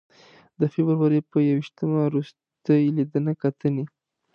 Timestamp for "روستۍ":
2.13-2.83